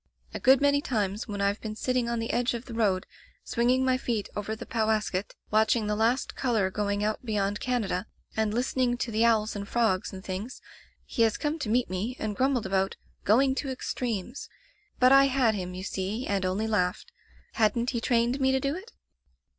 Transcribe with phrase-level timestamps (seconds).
[0.33, 3.05] A good many times when Fve been sitting on the edge of the road
[3.43, 8.07] swinging my feet over the Powasket, watch ing the last color going out beyond Canada,
[8.07, 10.61] [151] Digitized by LjOOQ IC Interventions and listening to the owls and frogs and things,
[11.05, 12.95] he has come to meet me and grum bled about
[13.25, 14.49] 'going to extremes/
[14.99, 17.11] But I had him, you see, and only laughed.
[17.53, 18.93] Hadn't he trained me to do it